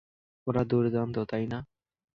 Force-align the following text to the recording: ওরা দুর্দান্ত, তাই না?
ওরা 0.47 0.61
দুর্দান্ত, 0.63 1.15
তাই 1.31 1.45
না? 1.47 1.59